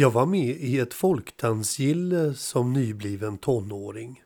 [0.00, 4.22] Jag var med i ett folkdansgille som nybliven tonåring.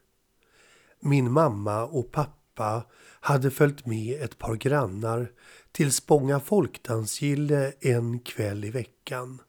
[1.00, 2.87] Min mamma och pappa
[3.21, 5.32] hade följt med ett par grannar
[5.72, 9.40] till Spånga folkdansgille en kväll i veckan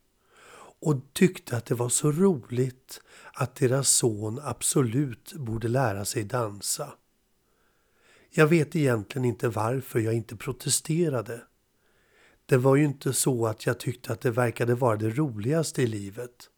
[0.82, 3.02] och tyckte att det var så roligt
[3.34, 6.94] att deras son absolut borde lära sig dansa.
[8.30, 11.42] Jag vet egentligen inte varför jag inte protesterade.
[12.46, 15.88] Det var ju inte så att jag tyckte att det verkade vara det roligaste i
[15.88, 16.50] livet.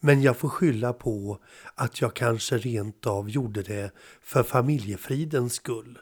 [0.00, 1.38] Men jag får skylla på
[1.74, 5.98] att jag kanske rent av gjorde det för familjefridens skull.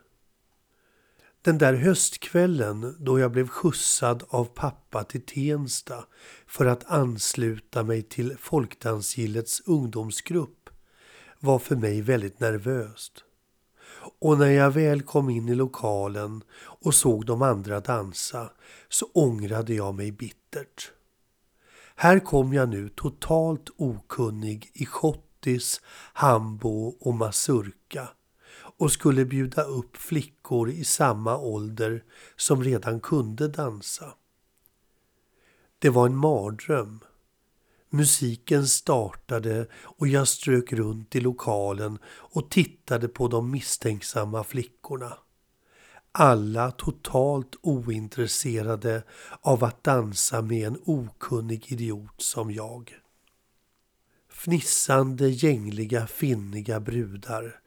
[1.43, 6.05] Den där höstkvällen då jag blev skjutsad av pappa till Tensta
[6.47, 10.71] för att ansluta mig till Folkdansgillets ungdomsgrupp
[11.41, 13.26] var för mig väldigt nervöst.
[14.19, 18.51] Och när jag väl kom in i lokalen och såg de andra dansa
[18.89, 20.93] så ångrade jag mig bittert.
[21.97, 25.81] Här kom jag nu totalt okunnig i schottis,
[26.13, 28.09] hambo och mazurka
[28.79, 32.05] och skulle bjuda upp flickor i samma ålder
[32.37, 34.15] som redan kunde dansa.
[35.79, 37.01] Det var en mardröm.
[37.97, 45.19] Musiken startade och jag strök runt i lokalen och tittade på de misstänksamma flickorna.
[46.13, 49.03] Alla totalt ointresserade
[49.41, 52.95] av att dansa med en okunnig idiot som jag.
[54.29, 57.61] Fnissande, gängliga, finniga brudar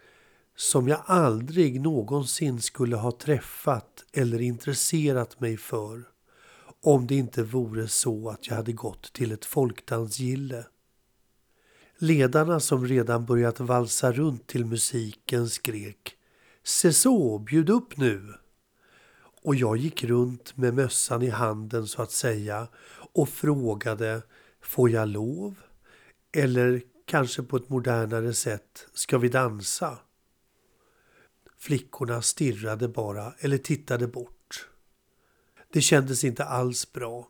[0.55, 6.03] som jag aldrig någonsin skulle ha träffat eller intresserat mig för
[6.81, 10.65] om det inte vore så att jag hade gått till ett folkdansgille.
[11.97, 16.15] Ledarna som redan börjat valsa runt till musiken skrek
[16.63, 18.33] Se så, bjud upp nu!
[19.43, 22.67] Och jag gick runt med mössan i handen så att säga
[23.13, 24.21] och frågade
[24.61, 25.55] Får jag lov?
[26.31, 29.97] Eller kanske på ett modernare sätt, ska vi dansa?
[31.57, 34.38] Flickorna stirrade bara eller tittade bort.
[35.73, 37.27] Det kändes inte alls bra.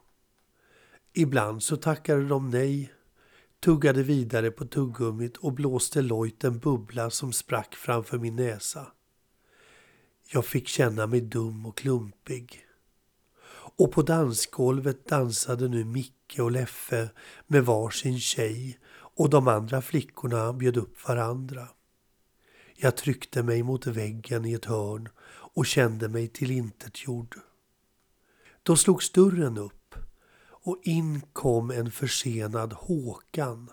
[1.13, 2.93] Ibland så tackade de nej,
[3.59, 8.87] tuggade vidare på tuggummit och blåste lojt en bubbla som sprack framför min näsa.
[10.31, 12.65] Jag fick känna mig dum och klumpig.
[13.51, 17.09] Och på dansgolvet dansade nu Micke och Leffe
[17.47, 21.67] med varsin tjej och de andra flickorna bjöd upp varandra.
[22.75, 27.35] Jag tryckte mig mot väggen i ett hörn och kände mig tillintetgjord.
[28.69, 29.95] Då slogs dörren upp
[30.49, 33.69] och in kom en försenad Håkan.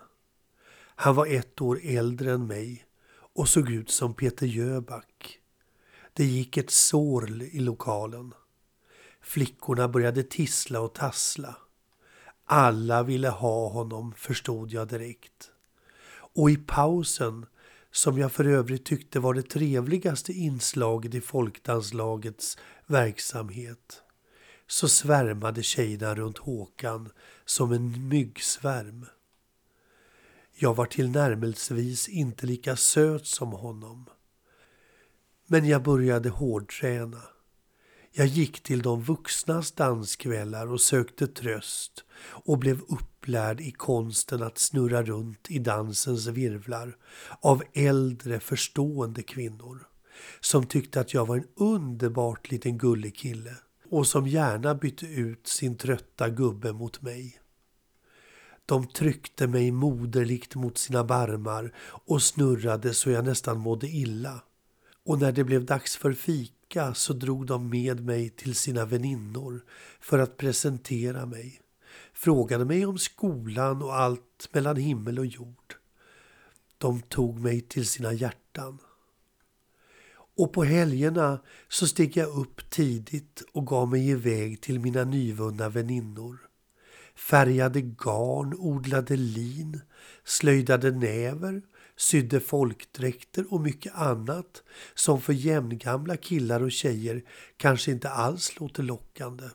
[0.95, 5.39] Han var ett år äldre än mig och såg ut som Peter Jöback.
[6.13, 8.33] Det gick ett sorl i lokalen.
[9.21, 11.57] Flickorna började tissla och tassla.
[12.45, 15.51] Alla ville ha honom, förstod jag direkt.
[16.09, 17.45] Och i pausen
[17.91, 24.03] som jag för övrigt tyckte var det trevligaste inslaget i folkdanslagets verksamhet,
[24.67, 27.09] så svärmade tjejerna runt Håkan
[27.45, 29.05] som en myggsvärm.
[30.53, 34.05] Jag var tillnärmelsevis inte lika söt som honom.
[35.47, 37.21] Men jag började hårdträna.
[38.11, 44.57] Jag gick till de vuxnas danskvällar och sökte tröst och blev upplärd i konsten att
[44.57, 46.97] snurra runt i dansens virvlar
[47.41, 49.87] av äldre förstående kvinnor
[50.39, 53.55] som tyckte att jag var en underbart liten gullig kille
[53.89, 57.39] och som gärna bytte ut sin trötta gubbe mot mig.
[58.65, 64.41] De tryckte mig moderligt mot sina barmar och snurrade så jag nästan mådde illa.
[65.05, 69.65] Och när det blev dags för fika så drog de med mig till sina väninnor
[69.99, 71.61] för att presentera mig.
[72.13, 75.75] Frågade mig om skolan och allt mellan himmel och jord.
[76.77, 78.77] De tog mig till sina hjärtan.
[80.37, 81.39] Och på helgerna
[81.69, 86.37] så steg jag upp tidigt och gav mig iväg till mina nyvunna väninnor.
[87.15, 89.81] Färgade garn, odlade lin,
[90.23, 91.61] slöjdade näver
[91.97, 94.63] sydde folkdräkter och mycket annat
[94.95, 97.23] som för jämngamla killar och tjejer
[97.57, 99.45] kanske inte alls låter lockande.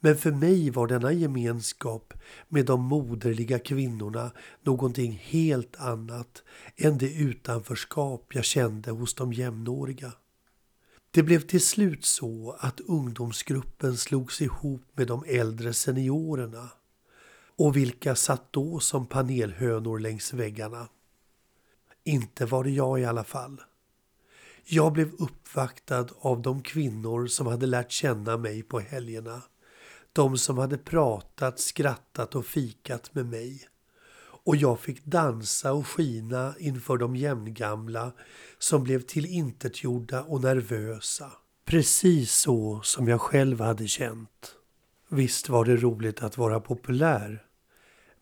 [0.00, 2.14] Men för mig var denna gemenskap
[2.48, 4.30] med de moderliga kvinnorna
[4.62, 6.42] någonting helt annat
[6.76, 10.12] än det utanförskap jag kände hos de jämnåriga.
[11.10, 16.68] Det blev till slut så att ungdomsgruppen slogs ihop med de äldre seniorerna.
[17.58, 20.88] Och vilka satt då som panelhönor längs väggarna?
[22.04, 23.60] Inte var det jag i alla fall.
[24.64, 29.42] Jag blev uppvaktad av de kvinnor som hade lärt känna mig på helgerna.
[30.16, 33.68] De som hade pratat, skrattat och fikat med mig.
[34.44, 38.12] Och jag fick dansa och skina inför de jämngamla
[38.58, 41.32] som blev tillintetgjorda och nervösa.
[41.64, 44.54] Precis så som jag själv hade känt.
[45.08, 47.44] Visst var det roligt att vara populär.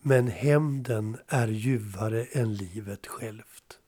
[0.02, 3.78] Men hämnden är ljuvare än livet självt.